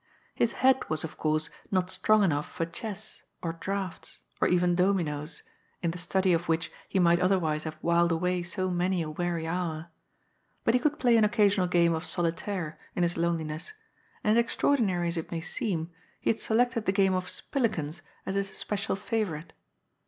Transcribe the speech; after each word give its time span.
His 0.33 0.53
head 0.65 0.89
was, 0.89 1.03
of 1.03 1.15
course, 1.15 1.51
not 1.69 1.91
strong 1.91 2.23
enough 2.23 2.49
for 2.51 2.65
chess, 2.65 3.21
or 3.43 3.53
draughts, 3.53 4.21
or 4.41 4.47
even 4.47 4.73
dominoes, 4.73 5.43
in 5.83 5.91
the 5.91 5.99
study 5.99 6.33
of 6.33 6.49
which 6.49 6.71
he 6.89 6.97
might 6.97 7.19
otherwise 7.19 7.65
have 7.65 7.75
whiled 7.83 8.11
away 8.11 8.41
so 8.41 8.71
many 8.71 9.03
a 9.03 9.11
weary 9.11 9.45
hour. 9.45 9.91
But 10.63 10.73
he 10.73 10.79
could 10.79 10.97
play 10.97 11.17
an 11.17 11.23
occasional 11.23 11.67
game 11.67 11.93
of" 11.93 12.03
solitaire" 12.13 12.79
in 12.95 13.03
his 13.03 13.13
loneli 13.15 13.45
ness, 13.45 13.73
and, 14.23 14.39
extraordinary 14.39 15.07
as 15.07 15.17
it 15.17 15.29
may 15.29 15.39
seem, 15.39 15.91
he 16.19 16.31
had 16.31 16.39
selected 16.39 16.87
the 16.87 16.91
game 16.91 17.13
of 17.13 17.25
"spillikens" 17.27 18.01
as 18.25 18.33
his 18.33 18.49
especial 18.51 18.95
favourite. 18.95 19.53